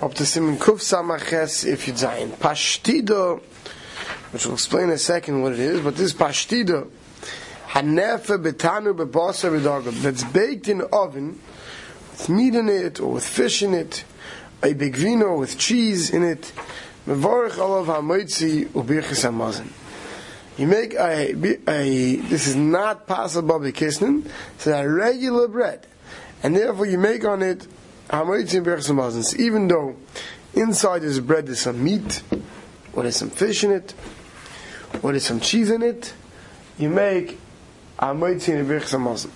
up 0.00 0.14
to 0.14 0.24
Simon 0.24 0.56
Kuf 0.56 0.78
Samaches 0.78 1.66
if 1.66 1.88
you 1.88 1.94
zayin. 1.94 2.30
Pashtido, 2.30 3.42
which 4.30 4.46
we'll 4.46 4.54
explain 4.54 4.84
in 4.84 4.90
a 4.90 4.98
second 4.98 5.42
what 5.42 5.54
it 5.54 5.58
is, 5.58 5.80
but 5.80 5.96
this 5.96 6.12
pashtido, 6.12 6.88
hanefe 7.66 8.40
betanu 8.40 8.96
bebasa 8.96 9.50
b'dagam, 9.50 10.00
that's 10.02 10.22
baked 10.22 10.68
in 10.68 10.82
oven, 10.92 11.40
with 12.12 12.28
meat 12.28 12.54
in 12.54 12.68
it, 12.68 13.00
or 13.00 13.14
with 13.14 13.26
fish 13.26 13.62
in 13.62 13.74
it, 13.74 14.04
a 14.62 14.72
big 14.72 14.94
vino 14.94 15.36
with 15.36 15.58
cheese 15.58 16.10
in 16.10 16.22
it, 16.22 16.52
mevorich 17.06 17.58
olav 17.58 17.86
hamoitzi 17.86 18.66
ubirchis 18.66 19.28
hamazin. 19.28 19.68
You 20.58 20.68
make 20.68 20.94
a, 20.94 21.30
a, 21.68 22.16
this 22.16 22.46
is 22.46 22.56
not 22.56 23.06
possible 23.06 23.60
kisnin. 23.60 24.28
it's 24.54 24.66
a 24.66 24.88
regular 24.88 25.46
bread. 25.46 25.86
And 26.42 26.56
therefore 26.56 26.86
you 26.86 26.98
make 26.98 27.24
on 27.24 27.42
it. 27.42 27.66
Even 28.10 29.68
though 29.68 29.96
inside 30.54 31.02
this 31.02 31.18
bread 31.18 31.46
there's 31.46 31.60
some 31.60 31.82
meat, 31.82 32.22
or 32.92 33.02
there's 33.02 33.16
some 33.16 33.30
fish 33.30 33.64
in 33.64 33.70
it, 33.70 33.94
or 35.02 35.12
there's 35.12 35.26
some 35.26 35.40
cheese 35.40 35.70
in 35.70 35.82
it, 35.82 36.14
you 36.78 36.88
make 36.88 37.38
hamoitzi 37.98 38.64
ubirchis 38.64 38.94
hamazin. 38.96 39.30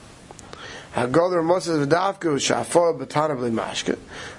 Hagadar 0.95 1.45
Moses 1.45 1.87
V'davka 1.87 2.37
Shafar 2.37 2.99
Batana 2.99 3.37
B'li. 3.37 3.99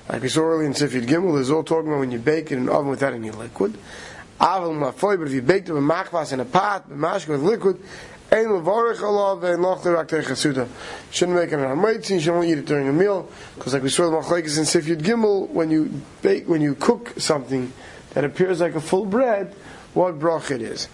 Like 0.10 0.22
we 0.22 0.30
saw 0.30 0.42
earlier 0.42 0.68
in 0.68 0.74
Sifid 0.74 1.08
Gimel, 1.08 1.34
there's 1.34 1.50
all 1.50 1.64
talking 1.64 1.88
about 1.88 2.00
when 2.00 2.12
you 2.12 2.20
bake 2.20 2.52
it 2.52 2.58
in 2.58 2.64
an 2.64 2.70
oven 2.70 2.90
without 2.90 3.14
any 3.14 3.32
liquid. 3.32 3.78
Aval 4.40 4.78
Mafoy, 4.78 5.18
but 5.18 5.28
if 5.28 5.34
you 5.34 5.42
baked 5.42 5.70
it 5.70 5.74
with 5.74 5.84
machvas 5.84 6.34
in 6.34 6.40
a 6.40 6.46
pot, 6.46 6.90
but 6.90 6.98
Mashka 6.98 7.30
with 7.30 7.42
liquid, 7.42 7.80
Ein 8.34 8.48
Levarich 8.48 9.04
Allah 9.04 9.40
Ve'en 9.40 9.62
Loch 9.62 9.84
Lerak 9.84 10.08
Chasuda. 10.08 10.68
Shouldn't 11.12 11.38
make 11.38 11.52
it 11.52 11.60
an 11.60 11.80
You 11.80 12.20
shouldn't 12.20 12.46
eat 12.46 12.58
it 12.58 12.66
during 12.66 12.88
a 12.88 12.92
meal, 12.92 13.30
because 13.54 13.76
like 13.76 13.84
we 13.84 13.90
saw 13.90 14.10
the 14.10 14.18
Machlekes 14.18 14.58
in 14.58 14.64
Sifid 14.64 15.04
Gimel, 15.04 15.50
when 15.50 15.70
you 15.70 16.02
bake, 16.24 16.50
when 16.50 16.60
you 16.60 16.74
cook 16.74 17.14
something 17.18 17.72
that 18.16 18.24
appears 18.24 18.60
like 18.60 18.74
a 18.74 18.82
full 18.82 19.06
bread, 19.06 19.54
what 19.94 20.18
brach 20.18 20.50
it 20.50 20.64
is. 20.64 20.88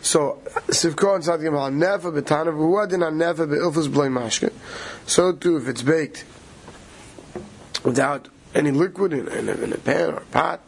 So 0.00 0.40
Sivko 0.68 1.16
and 1.16 1.24
Sadim 1.24 1.58
al 1.58 1.70
never 1.70 2.10
betana 2.10 2.54
v'uadin 2.54 3.14
never 3.14 3.46
be'ilfus 3.46 3.92
blay 3.92 4.08
mashke. 4.08 4.50
So 5.04 5.32
too, 5.32 5.58
if 5.58 5.68
it's 5.68 5.82
baked 5.82 6.24
without 7.84 8.28
any 8.54 8.70
liquid 8.70 9.12
in, 9.12 9.28
in, 9.28 9.50
a, 9.50 9.52
in 9.52 9.72
a 9.74 9.78
pan 9.78 10.14
or 10.14 10.16
a 10.16 10.20
pot, 10.22 10.62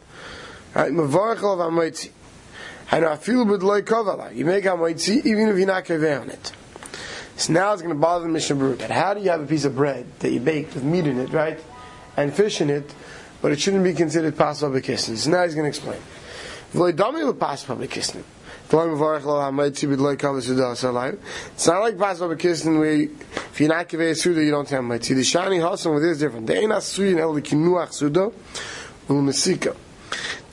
right? 0.75 0.91
Mavarach 0.91 1.41
al 1.41 1.57
v'amoitzi. 1.57 2.11
And 2.91 3.05
I 3.05 3.17
feel 3.17 3.45
bit 3.45 3.61
like 3.61 3.85
kavala. 3.85 4.35
You 4.35 4.45
make 4.45 4.65
a 4.65 4.69
hamoitzi 4.69 5.25
even 5.25 5.49
if 5.49 5.57
you're 5.57 5.67
not 5.67 5.85
kaveh 5.85 6.21
on 6.21 6.29
it. 6.29 6.51
So 7.37 7.53
now 7.53 7.71
it's 7.71 7.81
going 7.81 7.93
to 7.93 7.99
bother 7.99 8.25
the 8.25 8.31
Mishnah 8.31 8.55
Berurah 8.57 8.89
how 8.89 9.13
do 9.13 9.21
you 9.21 9.29
have 9.29 9.41
a 9.41 9.45
piece 9.45 9.63
of 9.63 9.75
bread 9.75 10.05
that 10.19 10.31
you 10.31 10.41
baked 10.41 10.73
with 10.73 10.83
meat 10.83 11.07
in 11.07 11.19
it, 11.19 11.29
right, 11.29 11.57
and 12.17 12.33
fish 12.33 12.59
in 12.59 12.69
it, 12.69 12.93
but 13.41 13.53
it 13.53 13.61
shouldn't 13.61 13.83
be 13.85 13.93
considered 13.93 14.37
possible 14.37 14.77
b'kisnin. 14.77 15.15
So 15.15 15.29
now 15.29 15.43
he's 15.43 15.55
going 15.55 15.63
to 15.63 15.69
explain. 15.69 15.99
It's 16.71 16.97
not 16.97 17.13
like 21.81 21.97
Passover 21.97 22.35
kissing 22.35 22.79
where 22.79 23.01
if 23.01 23.59
you're 23.59 23.69
not 23.69 23.91
a 23.93 24.15
suda, 24.15 24.43
you 24.43 24.51
don't 24.51 24.69
have 24.69 24.83
mitzvah. 24.83 25.15
The 25.15 25.21
shani 25.21 25.67
hasan 25.67 25.93
with 25.93 26.03
this 26.03 26.11
is 26.17 26.19
different. 26.19 26.45
They 26.45 26.57
ain't 26.57 26.71
and 26.71 26.81
the 26.81 27.41
kinuach 27.41 27.93
suda 27.93 28.31
u'nesika. 29.07 29.75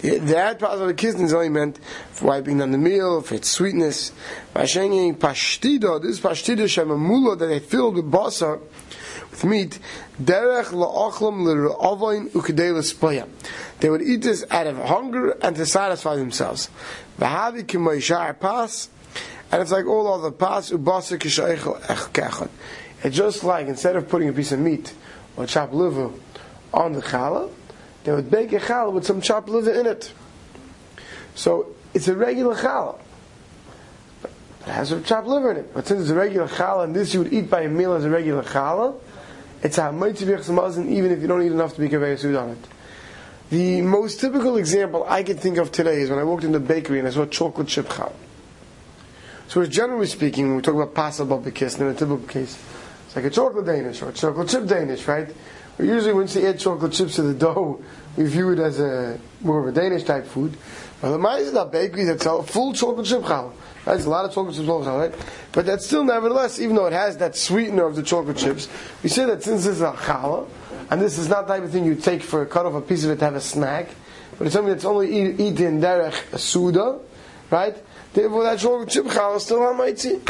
That 0.02 0.58
the 0.58 0.94
kissing 0.94 1.22
is 1.22 1.32
only 1.32 1.48
meant 1.48 1.78
for 2.12 2.26
wiping 2.26 2.58
down 2.58 2.70
the 2.70 2.78
meal, 2.78 3.22
for 3.22 3.34
its 3.34 3.48
sweetness. 3.48 4.12
Vashengi 4.54 5.16
pashtido, 5.16 6.02
this 6.02 6.20
pashtido 6.20 6.64
shemamula 6.64 7.38
that 7.38 7.46
they 7.46 7.60
filled 7.60 7.96
with 7.96 8.10
basar, 8.10 8.60
with 9.30 9.44
meat, 9.44 9.78
derech 10.22 10.66
la'achlam 10.66 11.44
l'ra'avoin 11.44 12.30
u'kedei 12.32 12.74
l'spaya. 12.76 13.26
They 13.80 13.88
would 13.88 14.02
eat 14.02 14.22
this 14.22 14.44
out 14.50 14.66
of 14.66 14.76
hunger 14.76 15.30
and 15.42 15.56
to 15.56 15.64
satisfy 15.64 16.16
themselves. 16.16 16.68
V'havi 17.18 17.64
k'moishar 17.64 18.38
pas, 18.38 18.90
and 19.50 19.62
it's 19.62 19.72
like 19.72 19.86
all 19.86 20.12
other 20.12 20.30
pas, 20.30 20.70
ubasa 20.70 21.18
k'shaychel 21.18 21.80
echkechon. 21.82 22.50
It's 23.02 23.16
just 23.16 23.44
like, 23.44 23.66
instead 23.66 23.96
of 23.96 24.08
putting 24.08 24.28
a 24.28 24.32
piece 24.32 24.52
of 24.52 24.58
meat 24.58 24.92
or 25.36 25.46
chopped 25.46 25.72
liver 25.72 26.10
on 26.74 26.92
the 26.92 27.00
challah, 27.00 27.50
they 28.06 28.12
would 28.12 28.30
bake 28.30 28.52
a 28.52 28.60
challah 28.60 28.92
with 28.92 29.04
some 29.04 29.20
chopped 29.20 29.48
liver 29.48 29.72
in 29.72 29.84
it. 29.84 30.12
So, 31.34 31.74
it's 31.92 32.06
a 32.06 32.14
regular 32.14 32.54
challah. 32.54 33.00
It 34.22 34.68
has 34.68 34.90
some 34.90 35.02
chopped 35.02 35.26
liver 35.26 35.50
in 35.50 35.56
it. 35.56 35.74
But 35.74 35.88
since 35.88 36.02
it's 36.02 36.10
a 36.10 36.14
regular 36.14 36.46
challah, 36.46 36.84
and 36.84 36.94
this 36.94 37.12
you 37.12 37.24
would 37.24 37.32
eat 37.32 37.50
by 37.50 37.62
a 37.62 37.68
meal 37.68 37.94
as 37.94 38.04
a 38.04 38.10
regular 38.10 38.44
challah, 38.44 38.94
it's 39.60 39.78
a 39.78 39.90
ha'mitzvah 39.90 40.88
even 40.88 41.10
if 41.10 41.20
you 41.20 41.26
don't 41.26 41.42
eat 41.42 41.50
enough 41.50 41.74
to 41.74 41.80
be 41.80 41.88
kaveh 41.88 42.40
on 42.40 42.50
it. 42.50 42.58
The 43.50 43.80
most 43.80 44.20
typical 44.20 44.56
example 44.56 45.04
I 45.08 45.24
can 45.24 45.36
think 45.36 45.58
of 45.58 45.72
today 45.72 46.00
is 46.02 46.08
when 46.08 46.20
I 46.20 46.24
walked 46.24 46.44
in 46.44 46.52
the 46.52 46.60
bakery 46.60 47.00
and 47.00 47.08
I 47.08 47.10
saw 47.10 47.26
chocolate 47.26 47.66
chip 47.66 47.86
challah. 47.88 48.12
So, 49.48 49.66
generally 49.66 50.06
speaking, 50.06 50.46
when 50.46 50.56
we 50.56 50.62
talk 50.62 50.76
about 50.76 50.94
possible 50.94 51.40
b'kisn 51.40 51.80
in 51.80 51.86
a 51.88 51.94
typical 51.94 52.18
case, 52.18 52.56
it's 53.06 53.16
like 53.16 53.24
a 53.24 53.30
chocolate 53.30 53.66
Danish 53.66 54.00
or 54.00 54.10
a 54.10 54.12
chocolate 54.12 54.48
chip 54.48 54.66
Danish, 54.68 55.08
right? 55.08 55.28
Usually, 55.78 56.14
once 56.14 56.34
you 56.34 56.46
add 56.46 56.58
chocolate 56.58 56.92
chips 56.92 57.16
to 57.16 57.22
the 57.22 57.34
dough, 57.34 57.82
we 58.16 58.24
view 58.24 58.50
it 58.52 58.58
as 58.58 58.80
a 58.80 59.18
more 59.42 59.60
of 59.60 59.66
a 59.66 59.72
Danish 59.72 60.04
type 60.04 60.26
food. 60.26 60.56
But 61.00 61.10
the 61.10 61.18
mice 61.18 61.52
are 61.54 61.66
bakeries 61.66 62.06
that 62.06 62.22
sell 62.22 62.42
full 62.42 62.72
chocolate 62.72 63.06
chip 63.06 63.22
challah. 63.22 63.52
That's 63.84 64.06
a 64.06 64.10
lot 64.10 64.24
of 64.24 64.32
chocolate 64.34 64.56
chips, 64.56 64.66
right? 64.66 65.14
But 65.52 65.66
that's 65.66 65.86
still, 65.86 66.02
nevertheless, 66.02 66.58
even 66.58 66.76
though 66.76 66.86
it 66.86 66.94
has 66.94 67.18
that 67.18 67.36
sweetener 67.36 67.84
of 67.84 67.94
the 67.94 68.02
chocolate 68.02 68.38
chips, 68.38 68.68
we 69.02 69.10
say 69.10 69.26
that 69.26 69.42
since 69.42 69.64
this 69.64 69.76
is 69.76 69.82
a 69.82 69.92
challah, 69.92 70.48
and 70.90 71.00
this 71.00 71.18
is 71.18 71.28
not 71.28 71.46
the 71.46 71.54
type 71.54 71.64
of 71.64 71.70
thing 71.70 71.84
you 71.84 71.94
take 71.94 72.22
for 72.22 72.42
a 72.42 72.46
cut 72.46 72.64
off 72.64 72.74
a 72.74 72.80
piece 72.80 73.04
of 73.04 73.10
it 73.10 73.18
to 73.18 73.24
have 73.26 73.34
a 73.34 73.40
snack, 73.40 73.90
but 74.38 74.46
it's 74.46 74.54
something 74.54 74.72
that's 74.72 74.84
only 74.84 75.14
eat, 75.14 75.38
eaten 75.38 75.80
derech 75.80 76.38
suda, 76.38 76.98
right? 77.50 77.76
Therefore, 78.14 78.44
that 78.44 78.58
chocolate 78.58 78.88
chip 78.88 79.04
challah 79.04 79.40
still 79.40 79.62
on 79.62 79.76
my 79.76 79.92
tea. 79.92 80.20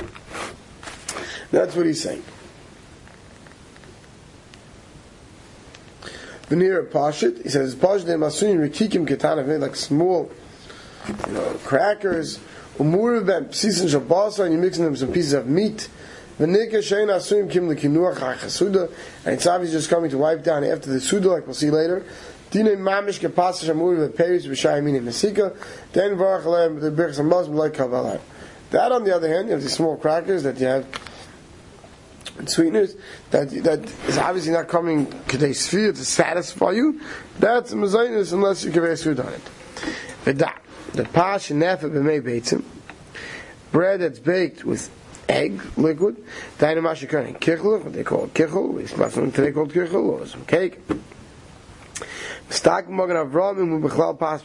That's 1.52 1.76
what 1.76 1.86
he's 1.86 2.02
saying. 2.02 2.24
Veneer 6.48 6.84
Pashit, 6.84 7.42
he 7.42 7.48
says, 7.48 7.74
Pashit 7.74 8.06
Masunim 8.06 8.68
Rikikim 8.68 9.06
Ketanav, 9.06 9.60
like 9.60 9.74
small, 9.74 10.30
you 11.08 11.32
know, 11.32 11.54
crackers, 11.64 12.38
Umur 12.78 13.26
Ben 13.26 13.46
Psisin 13.46 13.88
Shabasa, 13.88 14.44
and 14.44 14.52
you're 14.52 14.62
mixing 14.62 14.84
them 14.84 14.94
some 14.96 15.12
pieces 15.12 15.32
of 15.32 15.46
meat. 15.46 15.88
Venika 16.38 16.76
Shein 16.76 17.08
Asuim 17.08 17.50
Kim 17.50 17.68
Lekinuach 17.68 18.16
HaChasuda, 18.16 18.92
and 19.24 19.34
it's 19.34 19.46
obviously 19.46 19.78
just 19.78 19.88
coming 19.88 20.10
to 20.10 20.18
wipe 20.18 20.44
down 20.44 20.62
after 20.62 20.90
the 20.90 21.00
Suda, 21.00 21.30
like 21.30 21.46
we'll 21.46 21.54
see 21.54 21.70
later. 21.70 22.04
Dine 22.50 22.76
Mamish 22.76 23.18
Kepasa 23.18 23.64
Shamur 23.68 24.08
Veperis 24.08 24.46
V'Shayimini 24.46 25.00
Mesika, 25.02 25.56
then 25.92 26.16
the 26.18 26.90
Birchs 26.90 27.18
and 27.18 27.28
Muslim, 27.28 27.56
like 27.56 27.74
Kabbalah. 27.74 28.20
That, 28.70 28.92
on 28.92 29.04
the 29.04 29.16
other 29.16 29.28
hand, 29.28 29.46
you 29.46 29.52
have 29.52 29.62
these 29.62 29.72
small 29.72 29.96
crackers 29.96 30.42
that 30.42 30.60
you 30.60 30.66
have 30.66 30.86
sweeteners 32.44 32.97
that 33.30 33.50
that 33.50 33.80
is 34.06 34.19
obviously 34.19 34.52
not 34.52 34.69
coming 34.69 35.06
kedei 35.06 35.54
sphere 35.54 35.92
to 35.92 36.04
satisfy 36.04 36.72
you. 36.72 37.00
That's 37.38 37.72
mezainis 37.72 38.32
unless 38.32 38.64
you 38.64 38.70
give 38.70 39.00
food 39.00 39.20
on 39.20 39.32
it. 39.32 39.42
The 40.24 40.52
the 40.92 41.04
pash 41.04 41.50
and 41.50 41.62
nefet 41.62 41.91
b'mei 41.91 42.20
beitzim, 42.22 42.62
bread 43.72 44.00
that's 44.00 44.19
baked 44.19 44.64
with 44.64 44.91
egg 45.28 45.60
liquid. 45.76 46.16
Dynamash 46.58 47.08
kind 47.08 47.38
kichel, 47.41 47.82
what 47.82 47.92
they 47.92 48.04
call 48.04 48.28
kichel. 48.28 48.80
It's 48.80 48.92
from 48.92 49.32
today 49.32 49.52
called 49.52 49.72
kichel 49.72 50.20
or 50.20 50.26
some 50.26 50.44
cake. 50.44 50.80
Stak 52.48 52.86
bechlal 52.86 54.19
pas 54.19 54.42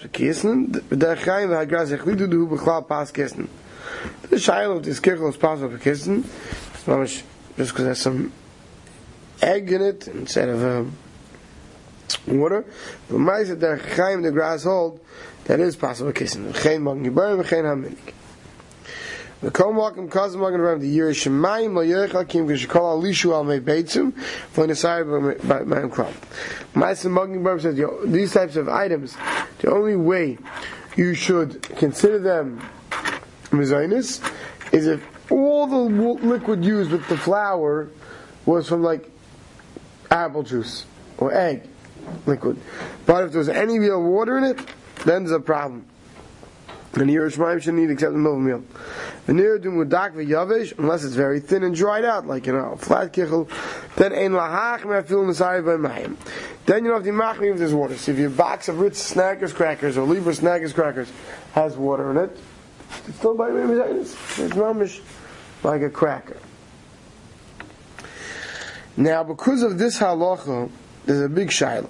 gein 1.24 1.50
va 1.50 1.66
graz 1.66 1.92
ich 1.92 2.04
du 2.04 2.48
bechlal 2.48 2.88
pas. 2.88 3.12
The 3.12 4.40
of 4.72 4.84
this 4.84 5.00
is 7.08 7.24
just 7.58 7.72
because 7.72 7.86
there's 7.86 8.00
some 8.00 8.32
egg 9.42 9.72
in 9.72 9.82
it 9.82 10.08
instead 10.08 10.50
of 10.50 10.64
um, 10.64 10.98
water. 12.28 12.66
But 13.10 13.18
Maisa 13.18 13.60
der 13.60 13.78
Chaim 13.78 14.22
the 14.22 14.32
grass 14.32 14.64
hold 14.64 15.00
that 15.46 15.60
is 15.60 15.76
possible 15.76 16.12
kissing. 16.12 16.54
Chaim 16.54 16.84
Magen 16.84 17.06
Yibarim 17.06 17.46
Chaim 17.46 17.66
Haminik. 17.66 18.14
The 19.42 19.50
Kom 19.50 19.76
Wakim 19.76 20.10
Kazim 20.10 20.40
Magen 20.40 20.62
Ram 20.62 20.80
the 20.80 20.88
Yir 20.88 21.10
Shemayim 21.12 21.74
Lo 21.74 21.84
Yerech 21.84 22.30
Kim 22.30 22.48
Kishkol 22.48 23.02
Alishu 23.02 23.34
Al 23.34 23.44
for 24.52 24.68
Nesai 24.68 25.48
by 25.48 25.60
Mayim 25.60 25.90
Kram. 25.90 26.14
Maisa 26.74 27.12
Magen 27.12 27.44
Yibarim 27.44 27.62
says 27.62 28.12
these 28.12 28.34
types 28.34 28.56
of 28.56 28.70
items 28.70 29.18
the 29.60 29.72
only 29.72 29.96
way 29.96 30.38
you 30.96 31.14
should 31.14 31.62
consider 31.64 32.20
them 32.20 32.62
mezainis 33.50 34.22
is 34.72 34.88
if 34.88 35.21
all 35.62 35.68
the 35.68 36.26
liquid 36.26 36.66
used 36.66 36.92
with 36.92 37.08
the 37.08 37.18
flour 37.18 37.88
was 38.46 38.68
from 38.68 38.82
like 38.82 39.10
apple 40.10 40.42
juice 40.42 40.86
or 41.20 41.32
egg 41.34 41.68
liquid. 42.26 42.60
But 43.06 43.26
if 43.26 43.32
there's 43.32 43.50
any 43.50 43.78
real 43.78 44.02
water 44.02 44.40
in 44.40 44.44
it, 44.44 44.58
then 45.06 45.24
there's 45.24 45.32
a 45.32 45.40
problem. 45.40 45.86
And 46.94 47.10
the 47.10 47.16
Yerushalayim 47.16 47.62
shouldn't 47.62 47.84
eat 47.84 47.92
except 47.92 48.12
the 48.12 48.18
milk 48.18 48.40
meal. 48.40 48.64
The 49.28 49.34
Niradum 49.34 49.86
Mudak 49.86 50.14
Yavish, 50.14 50.78
unless 50.78 51.06
it's 51.06 51.14
very 51.14 51.40
thin 51.40 51.64
and 51.64 51.74
dried 51.76 52.04
out, 52.04 52.26
like 52.26 52.48
you 52.48 52.54
know, 52.54 52.76
flat 52.76 53.14
kichel, 53.14 53.48
then 53.96 54.12
ein 54.14 54.32
lahach 54.32 54.82
mefil 54.82 55.26
nesari 55.26 55.64
by 55.64 55.78
mayim. 55.78 56.18
Then 56.66 56.84
you 56.84 56.92
don't 56.92 57.06
have 57.06 57.06
to 57.06 57.12
machmir 57.12 57.54
if 57.54 57.60
there's 57.60 57.74
water. 57.74 57.96
So 57.98 58.12
if 58.12 58.18
your 58.18 58.32
box 58.32 58.68
of 58.68 58.80
Ritz 58.80 59.14
Snackers 59.14 59.54
crackers 59.54 59.98
or 59.98 60.06
Lieber 60.06 60.34
Snackers 60.34 60.74
crackers 60.74 61.12
has 61.54 61.78
water 61.78 62.12
in 62.12 62.18
it, 62.18 62.38
it's 63.08 63.18
still 63.18 63.36
by 63.36 63.50
It's 63.50 64.16
mamish 64.36 65.02
like 65.64 65.82
a 65.82 65.90
cracker. 65.90 66.38
Now, 68.98 69.24
because 69.24 69.64
of 69.64 69.78
this 69.78 70.00
halacha, 70.00 70.70
there's 71.06 71.22
a 71.22 71.30
big 71.30 71.52
shiloh 71.52 71.90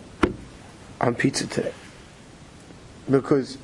on 0.99 1.15
pizza 1.15 1.47
today. 1.47 1.73
Because 3.09 3.57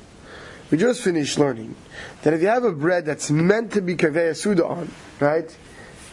we 0.70 0.78
just 0.78 1.02
finished 1.02 1.38
learning 1.38 1.74
that 2.22 2.34
if 2.34 2.42
you 2.42 2.48
have 2.48 2.64
a 2.64 2.72
bread 2.72 3.06
that's 3.06 3.30
meant 3.30 3.72
to 3.72 3.80
be 3.80 3.96
kaveh 3.96 4.36
suda 4.36 4.66
on, 4.66 4.90
right, 5.20 5.56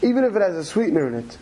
even 0.02 0.24
if 0.24 0.36
it 0.36 0.42
has 0.42 0.56
a 0.56 0.64
sweetener 0.64 1.08
in 1.08 1.16
it, 1.16 1.38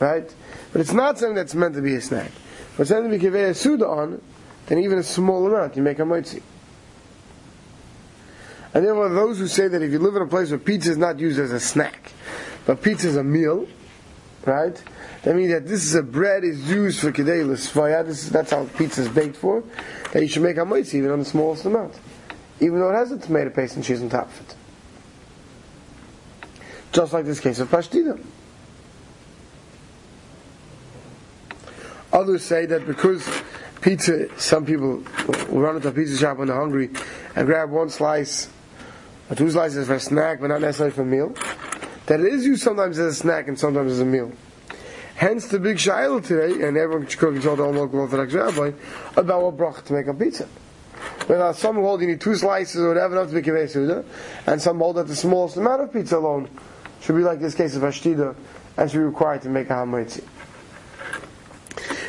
right, 0.00 0.34
but 0.72 0.80
it's 0.80 0.92
not 0.92 1.18
something 1.18 1.34
that's 1.34 1.54
meant 1.54 1.74
to 1.76 1.82
be 1.82 1.94
a 1.94 2.00
snack, 2.00 2.30
but 2.76 2.90
meant 2.90 3.10
to 3.10 3.18
be 3.18 3.24
kaveh 3.24 3.54
suda 3.54 3.86
on, 3.86 4.20
then 4.66 4.78
even 4.78 4.98
a 4.98 5.02
small 5.02 5.46
amount 5.46 5.76
you 5.76 5.82
make 5.82 5.98
a 5.98 6.02
motzi. 6.02 6.42
And 8.74 8.84
there 8.84 8.96
are 8.96 9.08
those 9.08 9.38
who 9.38 9.48
say 9.48 9.68
that 9.68 9.82
if 9.82 9.92
you 9.92 9.98
live 9.98 10.16
in 10.16 10.22
a 10.22 10.26
place 10.26 10.50
where 10.50 10.58
pizza 10.58 10.90
is 10.90 10.96
not 10.96 11.18
used 11.18 11.38
as 11.38 11.52
a 11.52 11.60
snack, 11.60 12.12
but 12.66 12.82
pizza 12.82 13.08
is 13.08 13.16
a 13.16 13.24
meal, 13.24 13.66
right? 14.46 14.82
That 15.22 15.36
means 15.36 15.52
that 15.52 15.66
this 15.66 15.84
is 15.84 15.94
a 15.94 16.02
bread 16.02 16.42
is 16.42 16.70
used 16.70 17.00
for 17.00 17.12
kedei 17.12 17.46
l'svaya. 17.46 18.30
That's 18.30 18.50
how 18.50 18.64
pizza 18.76 19.02
is 19.02 19.08
baked 19.08 19.36
for. 19.36 19.62
That 20.12 20.22
you 20.22 20.28
should 20.28 20.42
make 20.42 20.56
a 20.56 20.60
motzi 20.60 20.94
even 20.94 21.10
on 21.10 21.18
the 21.18 21.24
smallest 21.24 21.64
amount 21.64 21.98
even 22.62 22.78
though 22.78 22.90
it 22.90 22.94
has 22.94 23.10
a 23.10 23.18
tomato 23.18 23.50
paste 23.50 23.74
and 23.74 23.84
cheese 23.84 24.00
on 24.00 24.08
top 24.08 24.28
of 24.28 24.40
it. 24.40 24.56
Just 26.92 27.12
like 27.12 27.24
this 27.24 27.40
case 27.40 27.58
of 27.58 27.68
pashtida. 27.68 28.24
Others 32.12 32.44
say 32.44 32.66
that 32.66 32.86
because 32.86 33.28
pizza, 33.80 34.28
some 34.38 34.64
people 34.64 34.98
run 35.48 35.76
into 35.76 35.88
a 35.88 35.92
pizza 35.92 36.16
shop 36.16 36.38
when 36.38 36.48
they're 36.48 36.56
hungry 36.56 36.90
and 37.34 37.46
grab 37.46 37.70
one 37.70 37.90
slice 37.90 38.48
two 39.36 39.50
slices 39.50 39.86
for 39.86 39.94
a 39.94 40.00
snack, 40.00 40.40
but 40.40 40.48
not 40.48 40.60
necessarily 40.60 40.94
for 40.94 41.02
a 41.02 41.06
meal. 41.06 41.34
That 42.06 42.20
it 42.20 42.32
is 42.32 42.44
used 42.44 42.62
sometimes 42.62 42.98
as 42.98 43.12
a 43.12 43.14
snack 43.14 43.48
and 43.48 43.58
sometimes 43.58 43.92
as 43.92 44.00
a 44.00 44.04
meal. 44.04 44.32
Hence 45.14 45.48
the 45.48 45.60
big 45.60 45.76
shaila 45.76 46.24
today, 46.24 46.66
and 46.66 46.76
everyone 46.76 47.06
talk 47.06 47.40
to 47.40 47.50
all 47.50 47.70
local 47.70 48.00
Orthodox 48.00 48.32
rabbi 48.32 48.72
about 49.16 49.42
what 49.42 49.56
bracha 49.56 49.84
to 49.84 49.92
make 49.92 50.08
on 50.08 50.18
pizza. 50.18 50.48
Whereas 51.26 51.58
some 51.58 51.76
hold 51.76 52.00
you 52.00 52.08
need 52.08 52.20
two 52.20 52.34
slices 52.34 52.80
or 52.80 52.88
whatever 52.88 53.16
enough 53.16 53.28
to 53.28 53.34
be 53.34 53.42
kivei 53.42 54.04
and 54.46 54.60
some 54.60 54.78
hold 54.78 54.96
that 54.96 55.06
the 55.06 55.16
smallest 55.16 55.56
amount 55.56 55.82
of 55.82 55.92
pizza 55.92 56.18
alone 56.18 56.48
should 57.00 57.16
be 57.16 57.22
like 57.22 57.40
this 57.40 57.54
case 57.54 57.76
of 57.76 57.82
ashtida 57.82 58.34
and 58.76 58.90
should 58.90 58.98
be 58.98 59.04
required 59.04 59.42
to 59.42 59.48
make 59.48 59.70
a 59.70 59.74
hamoitzi. 59.74 60.24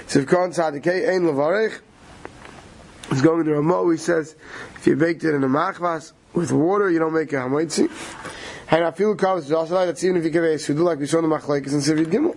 So 0.08 0.20
if 0.20 0.28
Khan 0.28 0.52
Tzadikei 0.52 1.10
Ein 1.10 1.22
Levarech 1.24 1.80
is 3.12 3.22
going 3.22 3.46
to 3.46 3.54
Ramo, 3.54 3.90
he 3.90 3.98
says 3.98 4.36
if 4.76 4.88
you 4.88 4.96
baked 4.96 5.24
it 5.24 5.34
in 5.34 5.44
a 5.44 5.48
machvas 5.48 6.14
with 6.34 6.52
water, 6.52 6.90
you 6.90 7.00
don't 7.00 7.14
make 7.14 7.32
a 7.34 7.38
hamoitzi. 7.38 7.90
And 8.70 8.86
I 8.86 8.92
feel 8.92 9.16
covers 9.16 9.52
also 9.52 9.76
like 9.76 9.88
that's 9.88 10.04
even 10.04 10.18
if 10.18 10.24
you 10.24 10.32
give 10.32 10.44
a 10.44 10.56
sudu 10.56 10.84
like 10.84 10.98
we 10.98 11.06
saw 11.06 11.20
in 11.20 11.30
the 11.30 11.36
machlekes 11.36 11.74
in 11.74 11.80
Sivit 11.80 12.06
Gimel. 12.06 12.36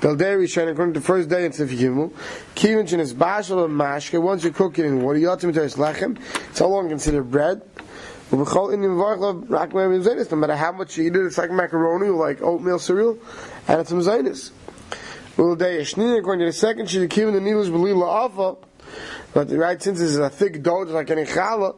Del 0.00 0.16
dairy 0.16 0.46
shine 0.46 0.68
according 0.68 0.92
to 0.94 1.00
the 1.00 1.06
first 1.06 1.30
day 1.30 1.46
in 1.46 1.52
Sivit 1.52 1.78
Gimel. 1.78 2.12
Kivin 2.54 2.98
is 2.98 3.14
bashal 3.14 3.64
and 3.64 3.72
mashke. 3.72 4.20
Once 4.20 4.44
you 4.44 4.50
cook 4.50 4.78
it 4.78 4.84
in 4.84 5.02
water, 5.02 5.18
you 5.18 5.30
ought 5.30 5.42
is 5.42 5.76
lechem. 5.76 6.18
It's 6.50 6.58
how 6.58 6.66
long 6.66 6.88
considered 6.88 7.30
bread. 7.30 7.62
No 8.32 8.38
matter 8.38 8.50
how 10.56 10.72
much 10.72 10.96
you 10.96 11.04
eat 11.04 11.16
it, 11.16 11.26
it's 11.26 11.38
like 11.38 11.50
macaroni 11.50 12.08
or 12.08 12.16
like 12.16 12.40
oatmeal 12.40 12.78
cereal, 12.78 13.18
and 13.68 13.80
it's 13.80 13.92
mezainis. 13.92 14.52
Well, 15.36 15.54
day 15.54 15.80
according 15.80 16.40
to 16.40 16.46
the 16.46 16.52
second, 16.52 16.88
she 16.88 16.98
kivin 17.08 17.34
the 17.34 17.40
needles 17.40 17.68
belila 17.68 18.08
alpha. 18.08 18.56
But 19.34 19.50
right, 19.50 19.82
since 19.82 19.98
this 19.98 20.10
is 20.10 20.18
a 20.18 20.28
thick 20.28 20.62
dough, 20.62 20.84
just 20.84 20.94
like 20.94 21.10
any 21.10 21.24
challah, 21.24 21.74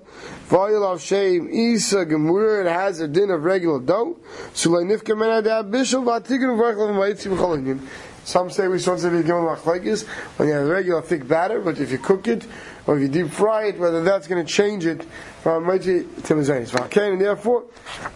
vayil 0.48 0.92
of 0.92 1.00
shame 1.00 1.48
isa 1.48 2.04
gemur, 2.04 2.66
it 2.66 2.68
has 2.68 3.00
a 3.00 3.06
din 3.06 3.30
of 3.30 3.44
regular 3.44 3.80
dough. 3.80 4.16
So 4.54 4.70
like 4.70 4.86
nifka 4.86 5.16
mena 5.16 5.40
da 5.40 5.62
bishul 5.62 6.04
vatikin 6.04 6.58
v'archel 6.58 6.90
v'mayitzi 6.90 7.34
v'cholinim. 7.34 7.86
Some 8.24 8.50
say 8.50 8.68
we 8.68 8.78
should 8.78 8.98
say 8.98 9.10
we 9.10 9.18
give 9.18 9.36
machlekes 9.36 10.06
when 10.38 10.48
you 10.48 10.54
have 10.54 10.66
regular 10.66 11.02
thick 11.02 11.28
batter, 11.28 11.60
but 11.60 11.78
if 11.78 11.92
you 11.92 11.98
cook 11.98 12.26
it 12.26 12.46
or 12.86 12.96
if 12.96 13.02
you 13.02 13.08
deep 13.08 13.30
fry 13.30 13.66
it, 13.66 13.78
whether 13.78 14.02
that's 14.02 14.26
going 14.26 14.44
to 14.44 14.50
change 14.50 14.86
it 14.86 15.04
from 15.42 15.64
mighty 15.64 16.00
to 16.04 16.34
mezainis. 16.34 16.74
Okay, 16.86 17.10
and 17.10 17.20
therefore, 17.20 17.64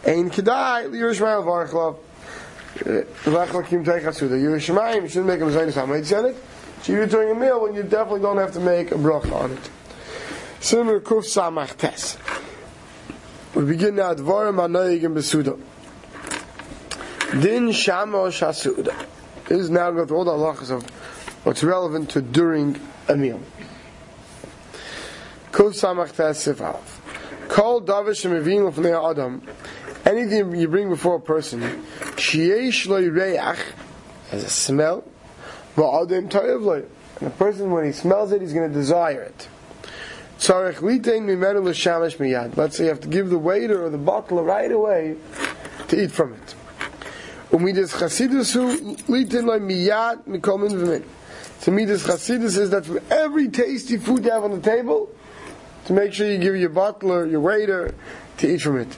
ein 0.06 0.30
kedai 0.30 0.90
liyishmael 0.90 1.44
v'archel 1.44 1.98
eh, 2.86 3.04
v'archel 3.24 3.66
kim 3.66 3.84
teichasuda. 3.84 4.30
Yerushalayim 4.30 5.06
shouldn't 5.08 5.26
make 5.26 5.40
a 5.40 5.44
mezainis 5.44 5.74
ha'mayitzi 5.74 6.34
so 6.82 6.92
you're 6.92 7.06
doing 7.06 7.30
a 7.30 7.34
meal 7.34 7.62
when 7.62 7.74
you 7.74 7.82
definitely 7.82 8.20
don't 8.20 8.38
have 8.38 8.52
to 8.52 8.60
make 8.60 8.92
a 8.92 8.94
bracha 8.94 9.32
on 9.32 9.52
it. 9.52 9.70
Similar 10.60 11.00
kuf 11.00 11.24
samach 11.24 11.76
tes. 11.76 12.18
We 13.54 13.64
begin 13.64 13.96
now 13.96 14.14
dvarim 14.14 14.56
anoyigim 14.56 15.14
besuda. 15.14 15.58
Din 17.40 17.68
shamos 17.68 18.40
hasuda. 18.40 19.06
This 19.46 19.58
is 19.60 19.70
now 19.70 19.90
go 19.90 20.06
through 20.06 20.18
all 20.18 20.24
the 20.24 20.32
halachas 20.32 20.70
of 20.70 20.88
what's 21.44 21.62
relevant 21.62 22.10
to 22.10 22.22
during 22.22 22.80
a 23.08 23.16
meal. 23.16 23.40
Kuf 25.52 25.74
samach 25.74 26.14
tes 26.14 26.46
sifav. 26.46 26.80
Kol 27.48 27.82
davish 27.82 28.26
shemivim 28.26 28.70
l'fnei 28.70 29.10
adam. 29.10 29.42
Anything 30.04 30.54
you 30.56 30.68
bring 30.68 30.88
before 30.88 31.16
a 31.16 31.20
person, 31.20 31.60
shiesh 32.16 32.86
lo 32.86 32.98
reach, 33.00 33.58
has 34.30 34.44
a 34.44 34.48
smell, 34.50 35.04
and 37.20 37.26
a 37.26 37.30
person, 37.30 37.70
when 37.70 37.84
he 37.84 37.92
smells 37.92 38.32
it, 38.32 38.40
he's 38.40 38.52
going 38.52 38.68
to 38.68 38.74
desire 38.74 39.22
it. 39.22 39.48
Let's 40.38 40.46
say 42.76 42.84
you 42.84 42.90
have 42.90 43.00
to 43.00 43.08
give 43.08 43.30
the 43.30 43.38
waiter 43.38 43.84
or 43.84 43.90
the 43.90 43.98
butler 43.98 44.42
right 44.44 44.70
away 44.70 45.16
to 45.88 46.02
eat 46.04 46.12
from 46.12 46.34
it. 46.34 46.54
To 47.50 47.58
me, 47.58 47.72
this 47.72 47.92
Chasidus 52.04 52.56
is 52.56 52.70
that 52.70 52.86
for 52.86 53.02
every 53.10 53.48
tasty 53.48 53.96
food 53.96 54.24
you 54.24 54.30
have 54.30 54.44
on 54.44 54.52
the 54.52 54.60
table, 54.60 55.08
to 55.86 55.92
make 55.92 56.12
sure 56.12 56.30
you 56.30 56.38
give 56.38 56.54
your 56.56 56.68
butler, 56.68 57.26
your 57.26 57.40
waiter, 57.40 57.94
to 58.36 58.54
eat 58.54 58.58
from 58.58 58.78
it. 58.78 58.96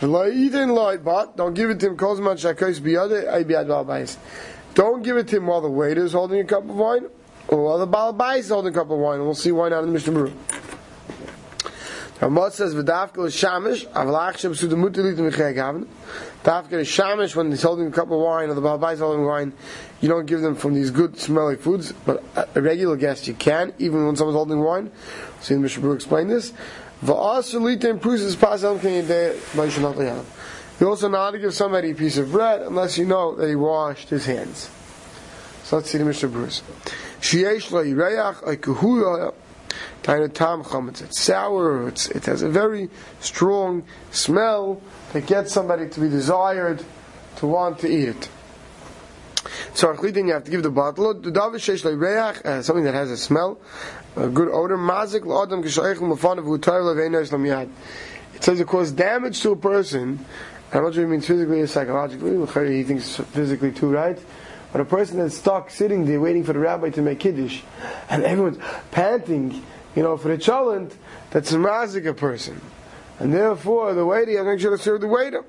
Don't 0.00 1.54
give 1.54 1.70
it 1.70 1.80
to 1.80 1.86
him. 1.86 1.96
Don't 4.74 5.02
give 5.02 5.16
it 5.16 5.28
to 5.28 5.36
him 5.36 5.46
while 5.46 5.60
the 5.60 5.70
waiter 5.70 6.04
is 6.04 6.12
holding 6.12 6.40
a 6.40 6.44
cup 6.44 6.64
of 6.64 6.74
wine, 6.74 7.06
or 7.48 7.64
while 7.64 7.78
the 7.78 7.86
balabais 7.86 8.38
is 8.38 8.48
holding 8.48 8.72
a 8.72 8.76
cup 8.76 8.90
of 8.90 8.98
wine. 8.98 9.20
We'll 9.20 9.34
see 9.34 9.52
why 9.52 9.68
not 9.68 9.80
in 9.80 9.86
the 9.86 9.92
Mishnah 9.92 10.12
Berurah. 10.12 10.34
Ramot 12.20 12.52
says 12.52 12.74
v'dafkel 12.74 13.26
is 13.26 13.34
shamish 13.34 13.86
avalach 13.92 14.38
shem 14.38 14.54
su 14.54 14.68
demut 14.68 14.92
elit 14.92 15.16
micheg 15.16 15.56
havin. 15.56 15.86
Dafkel 16.42 16.74
is 16.74 16.88
shamish 16.88 17.36
when 17.36 17.50
he's 17.50 17.62
holding 17.62 17.88
a 17.88 17.90
cup 17.90 18.10
of 18.10 18.18
wine 18.18 18.50
or 18.50 18.54
the 18.54 18.62
balabais 18.62 18.94
is 18.94 19.00
holding 19.00 19.24
wine. 19.24 19.52
You 20.00 20.08
don't 20.08 20.26
give 20.26 20.40
them 20.40 20.54
from 20.54 20.74
these 20.74 20.90
good 20.90 21.18
smelly 21.18 21.56
foods, 21.56 21.92
but 22.04 22.22
a 22.54 22.60
regular 22.60 22.96
guest 22.96 23.26
you 23.26 23.34
can, 23.34 23.72
even 23.78 24.06
when 24.06 24.16
someone's 24.16 24.36
holding 24.36 24.60
wine. 24.60 24.90
See 25.40 25.54
the 25.54 25.60
Mishnah 25.60 25.82
Berurah 25.82 25.96
explain 25.96 26.28
this. 26.28 26.52
V'as 27.04 27.84
improves 27.84 28.22
his 28.22 28.36
pasal 28.36 28.80
can 28.80 28.92
you 28.94 29.02
day 30.78 30.84
by 30.84 30.86
shanat 30.86 30.86
you 30.86 30.88
also 30.88 31.08
not 31.08 31.30
to 31.32 31.38
give 31.38 31.54
somebody 31.54 31.90
a 31.90 31.94
piece 31.94 32.16
of 32.18 32.32
bread 32.32 32.62
unless 32.62 32.98
you 32.98 33.06
know 33.06 33.34
that 33.36 33.48
he 33.48 33.54
washed 33.54 34.08
his 34.10 34.26
hands. 34.26 34.70
So 35.64 35.76
let's 35.76 35.90
see 35.90 35.98
the 35.98 36.04
Mishnah 36.04 36.28
Berurah. 36.28 36.62
Sheyesh 37.20 37.70
lo 37.70 37.82
yireach 37.82 38.42
oikuhuya 38.42 39.34
of 40.06 40.34
tam 40.34 40.62
chametz. 40.62 41.02
It's 41.02 41.20
sour. 41.20 41.88
It's, 41.88 42.08
it 42.10 42.26
has 42.26 42.42
a 42.42 42.48
very 42.48 42.90
strong 43.20 43.84
smell 44.10 44.80
that 45.12 45.26
gets 45.26 45.52
somebody 45.52 45.88
to 45.88 46.00
be 46.00 46.08
desired 46.08 46.84
to 47.36 47.46
want 47.46 47.78
to 47.80 47.88
eat 47.88 48.08
it. 48.08 48.28
So 49.74 49.92
you 49.92 50.32
have 50.32 50.44
to 50.44 50.50
give 50.50 50.62
the 50.62 50.70
bottle. 50.70 51.08
Uh, 51.08 51.12
something 52.62 52.84
that 52.84 52.94
has 52.94 53.10
a 53.10 53.16
smell, 53.16 53.58
a 54.16 54.28
good 54.28 54.48
odor. 54.48 54.76
Mazik 54.76 55.24
lo 55.24 55.42
adam 55.42 55.62
k'shaych 55.62 56.00
l'mafanav 56.00 56.44
u'tar 56.44 56.82
le'veinos 56.82 57.32
l'miyad. 57.32 57.70
It 58.34 58.44
says 58.44 58.60
it 58.60 58.66
causes 58.66 58.92
damage 58.92 59.40
to 59.42 59.52
a 59.52 59.56
person 59.56 60.24
It 60.74 61.08
means 61.08 61.26
physically 61.26 61.60
or 61.60 61.66
psychologically. 61.68 62.76
He 62.76 62.82
thinks 62.82 63.16
physically 63.16 63.70
too, 63.70 63.90
right? 63.90 64.18
But 64.72 64.80
a 64.80 64.84
person 64.84 65.18
that's 65.18 65.36
stuck 65.36 65.70
sitting 65.70 66.04
there 66.04 66.20
waiting 66.20 66.42
for 66.42 66.52
the 66.52 66.58
rabbi 66.58 66.90
to 66.90 67.00
make 67.00 67.20
kiddush, 67.20 67.62
and 68.10 68.24
everyone's 68.24 68.58
panting, 68.90 69.62
you 69.94 70.02
know, 70.02 70.16
for 70.16 70.26
the 70.26 70.36
cholent, 70.36 70.96
that's 71.30 71.52
a 71.52 71.58
mazik 71.58 72.16
person. 72.16 72.60
And 73.20 73.32
therefore, 73.32 73.94
the 73.94 74.04
waiter, 74.04 74.36
I'm 74.40 74.46
make 74.46 74.58
sure 74.58 74.76
to 74.76 74.82
serve 74.82 75.00
the 75.02 75.06
waiter. 75.06 75.44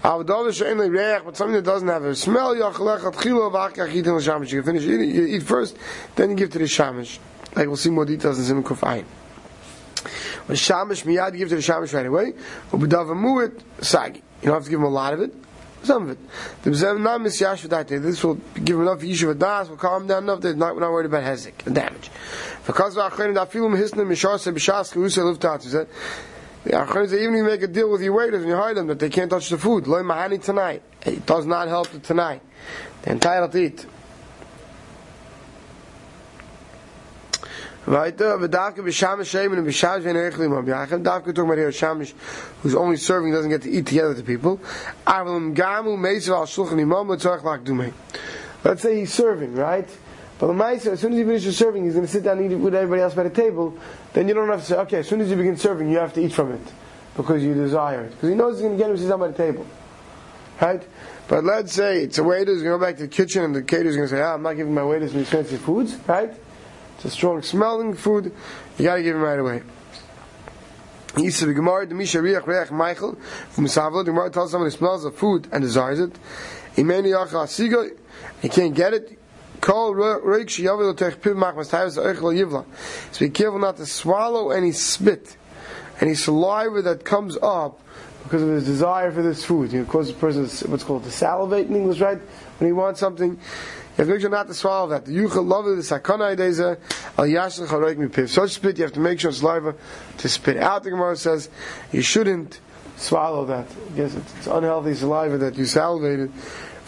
But 0.00 0.28
something 0.28 1.54
that 1.54 1.64
doesn't 1.64 1.88
have 1.88 2.04
a 2.04 2.14
smell, 2.14 2.54
you 2.54 2.62
can 2.62 2.72
finish 4.62 4.84
eating, 4.84 5.10
you 5.10 5.26
eat 5.26 5.42
first, 5.42 5.76
then 6.14 6.30
you 6.30 6.36
give 6.36 6.50
to 6.50 6.58
the 6.60 6.66
shamish. 6.66 7.18
Like 7.56 7.66
we'll 7.66 7.74
see 7.76 7.90
more 7.90 8.04
details 8.04 8.38
in 8.38 8.44
Simon 8.44 8.62
Kufayin. 8.62 9.04
When 10.46 10.56
shamish 10.56 11.02
miyad, 11.02 11.36
give 11.36 11.48
to 11.48 11.56
the 11.56 11.60
shamish 11.60 11.92
right 11.92 12.06
away. 12.06 12.34
Ubedavamuit 12.70 13.60
sagi. 13.80 14.22
You 14.42 14.46
don't 14.46 14.54
have 14.54 14.64
to 14.64 14.70
give 14.70 14.80
him 14.80 14.86
a 14.86 14.90
lot 14.90 15.12
of 15.12 15.20
it. 15.20 15.34
some 15.82 16.04
of 16.04 16.10
it. 16.10 16.18
The 16.62 18.00
This 18.02 18.24
will 18.24 18.34
give 18.34 18.76
him 18.76 18.82
enough 18.82 19.00
Yishuv 19.00 19.38
Das, 19.38 19.68
will 19.68 19.76
calm 19.76 20.06
down 20.06 20.24
enough 20.24 20.40
that 20.40 20.56
not, 20.56 20.74
we're 20.74 20.80
not 20.80 20.92
worried 20.92 21.06
about 21.06 21.24
Hezek, 21.24 21.58
the 21.58 21.70
damage. 21.70 22.10
The 22.64 22.72
Acharim 26.72 27.08
say, 27.08 27.22
even 27.22 27.34
if 27.34 27.38
you 27.38 27.44
make 27.44 27.62
a 27.62 27.66
deal 27.66 27.90
with 27.90 28.02
your 28.02 28.12
waiters 28.12 28.42
and 28.42 28.50
you 28.50 28.56
hide 28.56 28.76
them, 28.76 28.88
that 28.88 28.98
they 28.98 29.08
can't 29.08 29.30
touch 29.30 29.48
the 29.48 29.56
food, 29.56 29.86
Loi 29.86 30.02
Mahani 30.02 30.42
tonight. 30.42 30.82
It 31.06 31.24
does 31.24 31.46
not 31.46 31.68
help 31.68 31.88
the 31.88 32.00
tonight. 32.00 32.42
They're 33.02 33.14
entitled 33.14 33.52
to 33.52 33.58
eat. 33.58 33.86
Weiter, 37.88 38.36
v'davke 38.36 38.80
b'shamish 38.80 39.32
shemen 39.32 39.56
and 39.56 39.66
b'shamish 39.66 40.02
v'en 40.02 40.30
eichlim 40.30 40.58
am 40.58 40.66
yachem. 40.66 41.02
Davke 41.02 41.34
talking 41.34 41.46
about 41.46 41.56
here 41.56 41.70
shamish, 41.70 42.12
who's 42.60 42.74
only 42.74 42.98
serving, 42.98 43.32
doesn't 43.32 43.50
get 43.50 43.62
to 43.62 43.70
eat 43.70 43.86
together 43.86 44.08
with 44.08 44.18
the 44.18 44.24
people. 44.24 44.60
Gamu. 45.06 45.54
Let's 48.62 48.82
say 48.82 48.98
he's 48.98 49.14
serving, 49.14 49.54
right? 49.54 49.88
But 50.38 50.52
the 50.52 50.64
as 50.64 51.00
soon 51.00 51.12
as 51.12 51.18
he 51.18 51.24
finishes 51.24 51.56
serving, 51.56 51.84
he's 51.84 51.94
going 51.94 52.04
to 52.04 52.12
sit 52.12 52.24
down 52.24 52.38
and 52.38 52.52
eat 52.52 52.56
with 52.56 52.74
everybody 52.74 53.00
else 53.00 53.14
by 53.14 53.22
the 53.22 53.30
table. 53.30 53.78
Then 54.12 54.28
you 54.28 54.34
don't 54.34 54.48
have 54.50 54.60
to 54.60 54.66
say, 54.66 54.76
okay, 54.76 54.98
as 54.98 55.08
soon 55.08 55.22
as 55.22 55.30
you 55.30 55.36
begin 55.36 55.56
serving, 55.56 55.90
you 55.90 55.96
have 55.96 56.12
to 56.12 56.20
eat 56.20 56.34
from 56.34 56.52
it. 56.52 56.60
Because 57.16 57.42
you 57.42 57.54
desire 57.54 58.04
it. 58.04 58.10
Because 58.10 58.28
he 58.28 58.34
knows 58.34 58.56
he's 58.56 58.66
going 58.66 58.76
to 58.76 58.78
get 58.78 58.90
him 58.90 58.98
sit 58.98 59.08
down 59.08 59.20
by 59.20 59.28
the 59.28 59.36
table. 59.36 59.66
Right? 60.60 60.86
But 61.26 61.44
let's 61.44 61.72
say 61.72 62.02
it's 62.02 62.18
a 62.18 62.22
waiter 62.22 62.52
who's 62.52 62.62
going 62.62 62.74
to 62.74 62.78
go 62.78 62.84
back 62.84 62.96
to 62.96 63.02
the 63.04 63.08
kitchen 63.08 63.44
and 63.44 63.56
the 63.56 63.62
caterer's 63.62 63.96
going 63.96 64.08
to 64.08 64.14
say, 64.14 64.20
ah, 64.20 64.34
I'm 64.34 64.42
not 64.42 64.56
giving 64.56 64.74
my 64.74 64.84
waiters 64.84 65.14
these 65.14 65.28
fancy 65.28 65.56
foods, 65.56 65.96
right? 66.06 66.34
It's 66.98 67.04
a 67.04 67.10
strong 67.10 67.42
smelling 67.42 67.94
food. 67.94 68.34
You 68.76 68.84
got 68.84 68.96
to 68.96 69.02
give 69.04 69.14
him 69.14 69.22
right 69.22 69.38
away. 69.38 69.62
He 71.16 71.30
the 71.30 71.54
Gemara, 71.54 71.86
the 71.86 71.94
Misha 71.94 72.18
Riach 72.18 72.46
Reach 72.46 72.72
Michael 72.72 73.14
from 73.50 73.66
Savla, 73.66 74.04
the 74.04 74.10
Gemara 74.10 74.30
tells 74.30 74.50
someone 74.50 74.68
who 74.68 74.76
smells 74.76 75.04
of 75.04 75.14
food 75.16 75.48
and 75.52 75.62
desires 75.62 76.00
it. 76.00 76.12
Imeni 76.76 77.08
he 78.42 78.48
can't 78.48 78.74
get 78.74 78.94
it. 78.94 79.18
Call 79.60 79.94
Reik 79.94 80.46
Shiyavel 80.46 80.96
Tech 80.96 81.20
Piv 81.20 81.34
Machmas 81.34 81.70
Tayvas 81.70 81.98
Eichel 81.98 82.34
Yivla. 82.36 82.64
So 83.12 83.26
be 83.26 83.30
careful 83.30 83.58
not 83.58 83.76
to 83.76 83.86
swallow 83.86 84.50
any 84.50 84.72
spit, 84.72 85.36
any 86.00 86.14
saliva 86.14 86.82
that 86.82 87.04
comes 87.04 87.36
up 87.42 87.80
because 88.22 88.42
of 88.42 88.48
his 88.48 88.64
desire 88.64 89.10
for 89.10 89.22
this 89.22 89.44
food. 89.44 89.72
You 89.72 89.80
know, 89.80 89.84
cause 89.86 90.08
the 90.08 90.14
person 90.14 90.42
what's 90.70 90.84
called 90.84 91.04
to 91.04 91.10
salivate 91.10 91.68
in 91.68 91.76
English, 91.76 92.00
right? 92.00 92.18
When 92.58 92.68
he 92.68 92.72
wants 92.72 93.00
something, 93.00 93.30
you 93.30 93.38
have 93.96 94.06
to 94.06 94.12
make 94.12 94.20
sure 94.20 94.30
not 94.30 94.46
to 94.48 94.54
swallow 94.54 94.88
that. 94.88 95.06
The 95.06 95.12
yuchel 95.12 95.46
love 95.46 95.64
the 95.64 95.82
sakana 95.82 96.36
ideza 96.36 96.78
al 97.16 97.24
yashel 97.24 97.66
charoik 97.66 97.96
mipiv. 97.96 98.28
Such 98.28 98.52
spit, 98.52 98.78
you 98.78 98.84
have 98.84 98.92
to 98.92 99.00
make 99.00 99.18
sure 99.20 99.32
saliva 99.32 99.74
to 100.18 100.28
spit 100.28 100.56
out. 100.58 100.84
The 100.84 100.90
Gemara 100.90 101.16
says 101.16 101.48
you 101.90 102.02
shouldn't 102.02 102.60
swallow 102.96 103.44
that. 103.46 103.66
Yes, 103.94 104.14
it's, 104.14 104.34
it's 104.36 104.46
unhealthy 104.46 104.94
saliva 104.94 105.38
that 105.38 105.56
you 105.56 105.64
salivated 105.64 106.32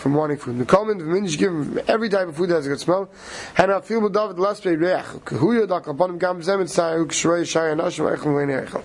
from 0.00 0.14
wanting 0.14 0.38
food. 0.38 0.58
The 0.58 0.64
common 0.64 0.98
the 0.98 1.04
minhag 1.04 1.38
give 1.38 1.88
every 1.88 2.08
type 2.08 2.28
of 2.28 2.36
food 2.36 2.48
that 2.48 2.54
has 2.54 2.66
a 2.66 2.70
good 2.70 2.80
smell. 2.80 3.10
And 3.58 3.70
I 3.70 3.80
feel 3.80 4.00
with 4.00 4.14
David 4.14 4.38
last 4.38 4.64
pay 4.64 4.74
reach. 4.74 5.04
Huyo 5.26 5.68
dak 5.68 5.86
upon 5.86 6.18
gam 6.18 6.42
zem 6.42 6.60
and 6.60 6.70
sai 6.70 6.96
uk 6.96 7.08
shrei 7.08 7.46
shai 7.46 7.68
anashim 7.74 8.16
echel 8.16 8.34
vein 8.34 8.48
echel. 8.48 8.82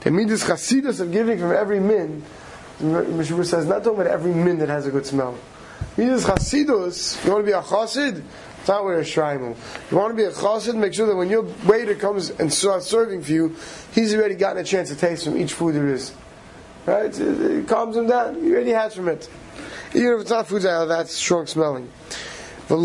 The 0.00 0.10
midas 0.10 0.44
chasidus 0.44 1.00
of 1.00 1.12
giving 1.12 1.38
from 1.38 1.52
every 1.52 1.80
min. 1.80 2.24
Mishmur 2.80 3.44
says 3.44 3.66
not 3.66 3.86
about 3.86 4.06
every 4.06 4.32
min 4.32 4.58
that 4.58 4.68
has 4.68 4.86
a 4.86 4.90
good 4.90 5.04
smell. 5.04 5.36
Midas 5.98 6.24
chasidus. 6.24 7.22
You 7.24 7.32
want 7.32 7.44
to 7.44 7.46
be 7.46 7.52
a 7.52 7.62
chasid? 7.62 8.24
It's 8.60 8.68
not 8.68 8.84
where 8.84 8.98
a 8.98 9.04
shrine 9.04 9.56
You 9.90 9.96
want 9.96 10.10
to 10.10 10.14
be 10.14 10.24
a 10.24 10.30
chassid, 10.30 10.74
make 10.74 10.92
sure 10.92 11.06
that 11.06 11.16
when 11.16 11.30
your 11.30 11.42
waiter 11.66 11.94
comes 11.94 12.30
and 12.30 12.52
starts 12.52 12.86
serving 12.86 13.22
for 13.22 13.32
you, 13.32 13.56
he's 13.92 14.14
already 14.14 14.34
gotten 14.34 14.58
a 14.58 14.64
chance 14.64 14.88
to 14.90 14.96
taste 14.96 15.24
from 15.24 15.38
each 15.38 15.52
food 15.52 15.74
there 15.74 15.88
is. 15.88 16.12
Right? 16.84 17.06
It, 17.06 17.40
it 17.40 17.68
calms 17.68 17.96
him 17.96 18.08
down. 18.08 18.42
He 18.42 18.50
already 18.50 18.70
has 18.70 18.94
from 18.94 19.08
it. 19.08 19.28
Even 19.94 20.14
if 20.14 20.20
it's 20.22 20.30
not 20.30 20.46
food 20.46 20.62
that's 20.62 21.14
strong 21.14 21.46
smelling. 21.46 21.90
So 22.68 22.76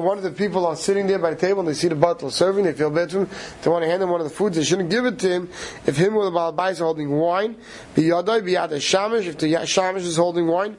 one 0.00 0.18
of 0.18 0.24
the 0.24 0.34
people 0.36 0.66
are 0.66 0.76
sitting 0.76 1.06
there 1.06 1.18
by 1.18 1.30
the 1.30 1.36
table 1.36 1.60
and 1.60 1.68
they 1.68 1.74
see 1.74 1.88
the 1.88 1.94
bottle 1.94 2.30
serving, 2.30 2.64
they 2.64 2.72
feel 2.72 2.90
bad 2.90 3.10
to 3.10 3.20
him, 3.20 3.30
they 3.62 3.70
want 3.70 3.84
to 3.84 3.88
hand 3.88 4.02
him 4.02 4.10
one 4.10 4.20
of 4.20 4.28
the 4.28 4.34
foods, 4.34 4.56
they 4.56 4.64
shouldn't 4.64 4.90
give 4.90 5.06
it 5.06 5.18
to 5.20 5.28
him 5.28 5.48
if 5.86 5.96
him 5.96 6.16
or 6.16 6.24
the 6.24 6.30
Baal 6.30 6.58
is 6.66 6.80
holding 6.80 7.10
wine, 7.10 7.56
biyadai, 7.94 8.42
biyad 8.42 8.70
shamish, 8.70 9.26
if 9.26 9.38
the 9.38 9.46
shamish 9.46 9.98
is 9.98 10.16
holding 10.16 10.48
wine, 10.48 10.76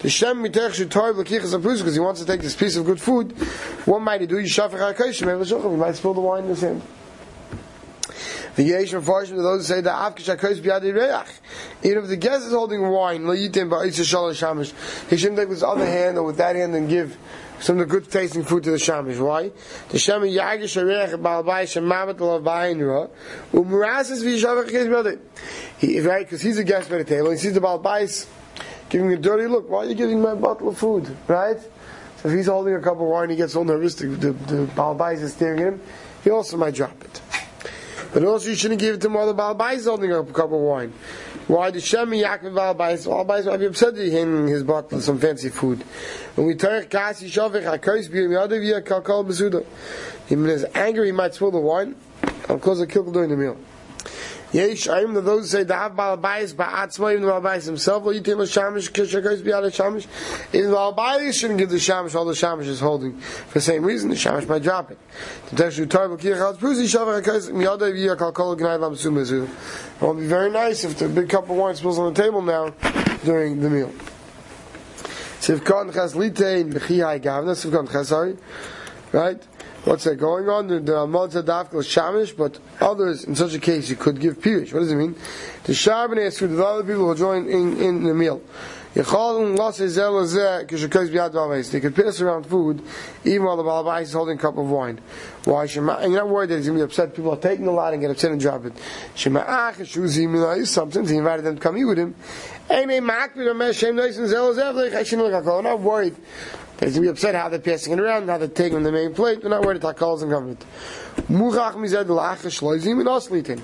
the 0.00 0.10
Shem 0.10 0.42
mitech 0.42 0.74
should 0.74 0.90
toy 0.90 1.10
l'kichas 1.10 1.52
because 1.56 1.94
he 1.94 2.00
wants 2.00 2.20
to 2.20 2.26
take 2.26 2.40
this 2.40 2.56
piece 2.56 2.76
of 2.76 2.84
good 2.84 3.00
food. 3.00 3.30
What 3.84 4.00
might 4.00 4.20
he 4.20 4.26
do? 4.26 4.36
Yishafach 4.36 4.78
ha'kashim, 4.78 5.70
he 5.70 5.76
might 5.76 5.94
spill 5.94 6.14
the 6.14 6.20
wine 6.20 6.42
in 6.42 6.48
his 6.48 6.60
hand. 6.62 6.82
The 8.54 8.64
Yesh 8.64 8.92
Mepharshim 8.92 9.30
to 9.30 9.42
those 9.42 9.66
who 9.66 9.74
say 9.74 9.80
that 9.80 9.94
Avkish 9.94 10.36
HaKosh 10.36 10.60
B'yadi 10.60 10.94
Reach. 10.94 11.34
Even 11.82 12.04
if 12.04 12.08
the 12.08 12.16
guest 12.16 12.44
is 12.44 12.52
holding 12.52 12.86
wine, 12.86 13.26
Lo 13.26 13.34
Yitim 13.34 13.70
Ba'itza 13.70 14.02
Shalosh 14.02 14.42
Shamish, 14.42 15.08
he 15.08 15.16
shouldn't 15.16 15.38
take 15.38 15.48
with 15.48 15.56
his 15.56 15.62
other 15.62 15.86
hand 15.86 16.18
or 16.18 16.24
with 16.24 16.36
that 16.36 16.54
hand 16.54 16.74
and 16.74 16.88
give 16.88 17.16
some 17.60 17.78
of 17.78 17.88
the 17.88 17.90
good 17.90 18.10
tasting 18.10 18.42
food 18.44 18.64
to 18.64 18.70
the 18.70 18.76
Shamish. 18.76 19.18
Why? 19.18 19.50
The 19.88 19.98
Shamish 19.98 20.36
Yagish 20.36 20.82
HaReach 20.82 21.14
Ba'al 21.22 21.44
Shemamet 21.44 22.16
Ba'in 22.42 22.86
Ra 22.86 23.08
Umrasis 23.52 24.22
V'yishavach. 24.22 25.18
He, 25.78 26.00
right, 26.00 26.26
because 26.26 26.42
he's 26.42 26.58
a 26.58 26.64
guest 26.64 26.90
by 26.90 26.98
the 26.98 27.04
table, 27.04 27.30
he 27.30 27.38
sees 27.38 27.54
the 27.54 27.60
Baal 27.60 27.82
Ba'is 27.82 28.26
giving 28.90 29.10
a 29.12 29.16
dirty 29.16 29.46
look. 29.46 29.70
Why 29.70 29.84
are 29.84 29.86
you 29.86 29.94
giving 29.94 30.20
my 30.20 30.34
bottle 30.34 30.68
of 30.68 30.76
food? 30.76 31.16
Right? 31.26 31.58
So 32.18 32.28
if 32.28 32.34
he's 32.36 32.46
holding 32.46 32.74
a 32.74 32.80
cup 32.80 32.94
of 32.94 33.00
wine, 33.00 33.30
he 33.30 33.36
gets 33.36 33.56
all 33.56 33.64
nervous, 33.64 33.94
the, 33.94 34.08
the, 34.08 34.32
the 34.32 34.70
Baal 34.76 35.00
is 35.08 35.32
staring 35.32 35.60
at 35.60 35.66
him, 35.68 35.80
he 36.22 36.30
also 36.30 36.56
might 36.58 36.74
drop 36.74 37.02
it. 37.02 37.20
But 38.12 38.24
also 38.24 38.50
you 38.50 38.54
shouldn't 38.54 38.80
give 38.80 38.96
it 38.96 39.00
to 39.00 39.08
mother 39.08 39.32
Baal 39.32 39.54
Bais 39.54 39.84
holding 39.84 40.12
a 40.12 40.22
cup 40.24 40.46
of 40.46 40.60
wine. 40.60 40.92
Why 41.46 41.70
the 41.70 41.80
Shem 41.80 42.10
Yaakov 42.10 42.54
Baal 42.54 42.74
Bais? 42.74 43.06
Baal 43.06 43.24
Bais 43.24 43.46
might 43.46 43.56
be 43.56 43.66
upset 43.66 43.94
that 43.94 44.04
he 44.04 44.10
his 44.50 44.62
bottle 44.62 45.00
some 45.00 45.18
fancy 45.18 45.48
food. 45.48 45.82
When 46.34 46.46
we 46.46 46.54
turn 46.54 46.86
Kasi 46.88 47.30
Shavich 47.30 47.64
HaKois 47.64 48.10
B'yim 48.10 48.30
Yadav 48.30 48.64
Yah 48.64 48.80
Kalkal 48.80 49.26
Besuda. 49.26 49.64
When 50.28 50.48
he's 50.48 50.64
angry, 50.74 51.06
he 51.06 51.12
might 51.12 51.34
spill 51.34 51.50
the 51.50 51.58
wine. 51.58 51.96
I'll 52.48 52.58
cause 52.58 52.80
a 52.80 52.86
kill 52.86 53.10
during 53.10 53.30
the 53.30 53.36
meal. 53.36 53.56
Yesh 54.52 54.86
Aim 54.88 55.14
that 55.14 55.22
those 55.22 55.50
say 55.50 55.64
the 55.64 55.74
Av 55.74 55.96
Baal 55.96 56.18
Bayis 56.18 56.52
Ba'atzma 56.52 57.12
even 57.12 57.22
the 57.22 57.28
Baal 57.28 57.40
Bayis 57.40 57.64
himself 57.64 58.02
will 58.02 58.12
yitim 58.12 58.38
a 58.38 58.42
shamish 58.42 58.90
kishakos 58.90 59.40
biyad 59.42 59.64
a 59.64 59.70
shamish 59.70 60.06
even 60.52 60.70
the 60.70 60.76
Baal 60.76 60.94
Bayis 60.94 61.32
shouldn't 61.32 61.58
give 61.58 61.70
the 61.70 61.76
shamish 61.76 62.14
all 62.14 62.26
the 62.26 62.34
shamish 62.34 62.66
is 62.66 62.78
holding 62.78 63.18
for 63.18 63.54
the 63.54 63.60
same 63.62 63.82
reason 63.82 64.10
the 64.10 64.14
shamish 64.14 64.46
might 64.46 64.62
drop 64.62 64.90
it. 64.90 64.98
The 65.50 65.64
Teshu 65.64 65.88
Tar 65.88 66.08
B'kir 66.08 66.36
Chalz 66.36 66.58
Pruzi 66.58 66.84
Shavar 66.84 67.22
HaKois 67.22 67.50
Miyada 67.50 67.92
V'yah 67.92 68.18
Kal 68.18 68.32
Kol 68.32 68.56
Gnai 68.56 68.78
Lam 68.78 68.94
Sumazu 68.94 69.48
it 69.48 70.04
will 70.04 70.14
be 70.14 70.26
very 70.26 70.50
nice 70.50 70.84
if 70.84 70.98
the 70.98 71.08
big 71.08 71.30
cup 71.30 71.48
of 71.48 71.56
wine 71.56 71.74
spills 71.74 71.98
on 71.98 72.12
the 72.12 72.22
table 72.22 72.42
now 72.42 72.68
during 73.24 73.60
the 73.60 73.70
meal. 73.70 73.90
Sivkon 75.40 75.94
Chas 75.94 76.12
Litein 76.12 76.70
B'chihai 76.70 77.22
Gavna 77.22 77.54
Sivkon 77.54 77.90
Chas 77.90 78.08
sorry 78.08 78.36
right 79.12 79.42
what's 79.84 80.04
that 80.04 80.16
going 80.16 80.48
on? 80.48 80.84
There 80.84 80.96
are 80.96 81.06
Malta 81.06 81.42
Dafkal 81.42 81.82
Shamish, 81.82 82.36
but 82.36 82.58
others, 82.80 83.24
in 83.24 83.34
such 83.34 83.54
a 83.54 83.58
case, 83.58 83.90
you 83.90 83.96
could 83.96 84.20
give 84.20 84.38
Pirish. 84.40 84.72
What 84.72 84.80
does 84.80 84.92
it 84.92 84.96
mean? 84.96 85.16
The 85.64 85.72
Shabbat 85.72 86.18
is 86.18 86.38
for 86.38 86.46
the 86.46 86.64
other 86.64 86.82
people 86.82 87.08
who 87.08 87.14
join 87.16 87.48
in, 87.48 87.80
in 87.80 88.04
the 88.04 88.14
meal. 88.14 88.42
They 88.94 89.02
could 89.02 89.14
pass 91.96 92.20
around 92.20 92.44
food 92.44 92.82
even 93.24 93.46
while 93.46 93.56
the 93.56 93.62
Balabais 93.62 94.02
is 94.02 94.12
holding 94.12 94.36
a 94.36 94.40
cup 94.40 94.58
of 94.58 94.68
wine. 94.68 95.00
Why? 95.44 95.62
And 95.64 95.72
you're 95.72 96.10
not 96.10 96.28
worried 96.28 96.50
that 96.50 96.56
he's 96.56 96.66
going 96.66 96.78
to 96.78 96.84
be 96.84 96.90
upset. 96.90 97.14
People 97.14 97.30
are 97.30 97.38
taking 97.38 97.66
a 97.66 97.70
lot 97.70 97.94
and 97.94 98.02
get 98.02 98.10
upset 98.10 98.32
and 98.32 98.40
drop 98.40 98.66
it. 98.66 98.74
Sometimes 100.68 101.08
he 101.08 101.16
invited 101.16 101.44
them 101.46 101.54
to 101.54 101.60
come 101.60 101.78
eat 101.78 101.84
with 101.84 101.98
him. 101.98 102.14
I'm 102.68 102.88
not 105.64 105.80
worried 105.80 106.16
he's 106.84 106.94
going 106.94 106.94
to 106.94 107.00
be 107.02 107.08
upset 107.08 107.34
how 107.34 107.48
they're 107.48 107.58
passing 107.58 107.92
it 107.92 108.00
around, 108.00 108.28
how 108.28 108.38
they're 108.38 108.48
taking 108.48 108.82
the 108.82 108.92
main 108.92 109.14
plate. 109.14 109.40
They're 109.40 109.50
not 109.50 109.64
worried 109.64 109.80
that 109.82 109.96
calls 109.96 110.22
and 110.22 110.32
comes. 110.32 110.56
Muchach 111.28 111.76
mized 111.76 112.08
lachash 112.08 112.60
loizim 112.62 113.00
and 113.00 113.08
oslitin. 113.08 113.60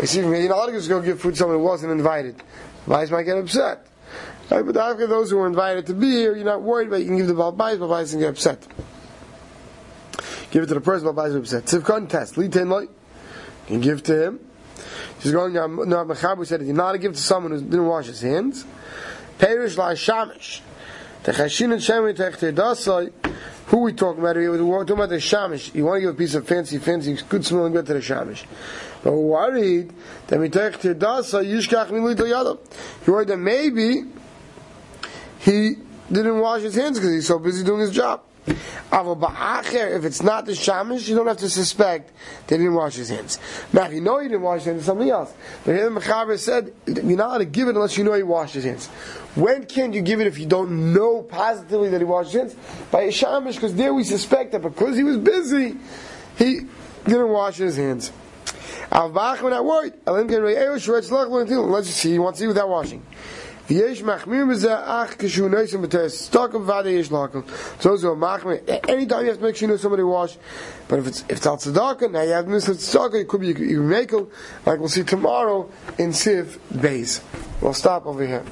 You 0.00 0.06
see, 0.06 0.20
you're 0.20 0.48
not 0.48 0.68
allowed 0.68 0.80
to 0.80 1.02
give 1.02 1.20
food 1.20 1.32
to 1.32 1.36
someone 1.36 1.58
who 1.58 1.64
wasn't 1.64 1.92
invited. 1.92 2.36
Vice 2.86 3.10
might 3.10 3.24
get 3.24 3.38
upset. 3.38 3.86
Right, 4.50 4.66
but 4.66 4.76
after 4.76 5.06
those 5.06 5.30
who 5.30 5.38
were 5.38 5.46
invited 5.46 5.86
to 5.86 5.94
be 5.94 6.10
here, 6.10 6.36
you're 6.36 6.44
not 6.44 6.62
worried 6.62 6.88
about. 6.88 7.00
You 7.00 7.06
can 7.06 7.16
give 7.16 7.26
the 7.26 7.34
balbais, 7.34 7.78
balbais 7.78 8.12
and 8.12 8.20
get 8.20 8.30
upset. 8.30 8.66
Give 10.50 10.62
it 10.62 10.66
to 10.66 10.74
the 10.74 10.80
person, 10.80 11.08
balbais 11.08 11.30
will 11.30 11.38
upset. 11.38 11.64
Tzivkon 11.64 12.08
test, 12.08 12.34
litin 12.34 12.68
loy. 12.68 12.86
You 13.68 13.78
give 13.78 14.02
to 14.04 14.26
him. 14.26 14.40
He's 15.20 15.32
going. 15.32 15.54
No, 15.54 15.68
Mechabu 15.68 16.46
said 16.46 16.62
you're 16.62 16.74
not 16.74 16.92
to 16.92 16.98
give 16.98 17.12
to 17.14 17.20
someone 17.20 17.52
who 17.52 17.60
didn't 17.60 17.86
wash 17.86 18.06
his 18.06 18.20
hands. 18.20 18.66
Perish 19.38 19.78
la 19.78 19.92
shamish. 19.92 20.60
The 21.24 21.30
chashin 21.30 21.72
and 21.72 21.80
shemi 21.80 22.14
techter 22.16 22.52
dasai. 22.52 23.12
Who 23.66 23.78
we 23.78 23.92
talking 23.92 24.20
about 24.20 24.34
here? 24.34 24.50
We're 24.50 24.80
talking 24.80 24.96
about 24.96 25.08
the 25.08 25.16
shamish. 25.16 25.72
You 25.72 25.84
want 25.84 25.98
to 25.98 26.00
give 26.00 26.10
a 26.10 26.18
piece 26.18 26.34
of 26.34 26.48
fancy, 26.48 26.78
fancy, 26.78 27.16
good 27.28 27.46
smelling 27.46 27.72
bread 27.72 27.86
to 27.86 27.94
the 27.94 28.00
shamish. 28.00 28.44
But 29.04 29.12
we're 29.12 29.50
worried 29.50 29.92
that 30.26 30.40
techter 30.40 30.94
dasai 30.94 31.44
yishkach 31.44 31.90
milit 31.90 32.16
yadav. 32.16 32.58
You're 33.06 33.16
worried 33.16 33.28
that 33.28 33.36
maybe 33.36 34.02
he 35.38 35.76
didn't 36.10 36.40
wash 36.40 36.62
his 36.62 36.74
hands 36.74 36.98
because 36.98 37.12
he's 37.12 37.28
so 37.28 37.38
busy 37.38 37.64
doing 37.64 37.82
his 37.82 37.92
job. 37.92 38.22
If 38.44 40.04
it's 40.04 40.22
not 40.22 40.46
the 40.46 40.52
shamish, 40.52 41.08
you 41.08 41.14
don't 41.14 41.26
have 41.26 41.38
to 41.38 41.48
suspect 41.48 42.10
that 42.48 42.56
he 42.56 42.64
didn't 42.64 42.74
wash 42.74 42.94
his 42.94 43.08
hands. 43.08 43.38
Now, 43.72 43.84
if 43.84 43.92
you 43.92 44.00
know 44.00 44.18
he 44.18 44.28
didn't 44.28 44.42
wash 44.42 44.60
his 44.60 44.66
hands, 44.66 44.78
it's 44.78 44.86
something 44.86 45.08
else. 45.08 45.32
But 45.64 45.76
here 45.76 45.88
the 45.88 46.00
Mechaber 46.00 46.38
said, 46.38 46.72
you're 46.86 47.16
not 47.16 47.28
allowed 47.28 47.38
to 47.38 47.44
give 47.44 47.68
it 47.68 47.76
unless 47.76 47.96
you 47.96 48.04
know 48.04 48.14
he 48.14 48.22
washed 48.22 48.54
his 48.54 48.64
hands. 48.64 48.88
When 49.34 49.64
can 49.66 49.92
you 49.92 50.02
give 50.02 50.20
it 50.20 50.26
if 50.26 50.38
you 50.38 50.46
don't 50.46 50.92
know 50.92 51.22
positively 51.22 51.88
that 51.90 52.00
he 52.00 52.04
washed 52.04 52.32
his 52.32 52.52
hands? 52.52 52.56
By 52.90 53.02
a 53.02 53.08
shamish, 53.08 53.54
because 53.54 53.74
there 53.74 53.94
we 53.94 54.04
suspect 54.04 54.52
that 54.52 54.62
because 54.62 54.96
he 54.96 55.04
was 55.04 55.18
busy, 55.18 55.76
he 56.36 56.62
didn't 57.04 57.28
wash 57.28 57.56
his 57.56 57.76
hands. 57.76 58.10
Let's 58.90 59.14
see, 61.88 62.10
he 62.10 62.18
wants 62.18 62.38
to 62.38 62.42
see 62.42 62.46
without 62.46 62.68
washing. 62.68 63.02
Yesh 63.72 64.02
machmir 64.02 64.44
b'zeh 64.44 64.82
ach 64.86 65.16
kishu 65.16 65.48
noisim 65.48 65.82
b'teres 65.86 66.28
stokim 66.28 66.66
v'ade 66.66 66.92
yesh 66.92 67.08
lakim. 67.08 67.42
So 67.80 67.96
so 67.96 68.14
machmir. 68.14 68.60
Anytime 68.86 69.22
you 69.22 69.28
have 69.28 69.38
to 69.38 69.44
make 69.44 69.56
sure 69.56 69.66
you 69.66 69.72
know 69.72 69.78
somebody 69.78 70.02
wash. 70.02 70.36
But 70.88 70.98
if 70.98 71.06
it's 71.06 71.20
if 71.22 71.38
it's 71.38 71.46
al 71.46 71.56
tzedakah, 71.56 72.10
now 72.10 72.20
you 72.20 72.32
have 72.32 72.44
to 72.44 72.50
miss 72.50 72.68
tzedakah. 72.68 73.22
It 73.22 73.28
could 73.28 73.40
be 73.40 73.48
even 73.48 73.88
makel, 73.88 74.28
like 74.66 74.78
we'll 74.78 74.90
see 74.90 75.04
tomorrow 75.04 75.70
in 75.96 76.10
Siv 76.10 76.58
Beis. 76.70 77.22
We'll 77.62 77.72
stop 77.72 78.04
over 78.04 78.26
here. 78.26 78.44